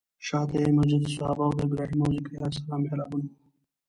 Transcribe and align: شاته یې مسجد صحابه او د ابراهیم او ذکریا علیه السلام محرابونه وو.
شاته 0.27 0.57
یې 0.63 0.69
مسجد 0.77 1.03
صحابه 1.15 1.43
او 1.47 1.53
د 1.57 1.59
ابراهیم 1.67 1.99
او 2.05 2.11
ذکریا 2.15 2.37
علیه 2.41 2.51
السلام 2.57 2.79
محرابونه 2.83 3.25
وو. 3.27 3.33